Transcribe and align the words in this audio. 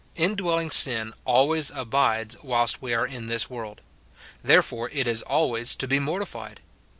Indwelling 0.15 0.71
sin 0.71 1.13
always 1.25 1.69
abides 1.69 2.35
whilst 2.41 2.81
we 2.81 2.91
are 2.91 3.05
in 3.05 3.27
this 3.27 3.51
world; 3.51 3.81
therefore 4.43 4.89
it 4.89 5.05
is 5.05 5.21
always 5.21 5.75
to 5.75 5.87
be 5.87 5.99
mortified. 5.99 6.59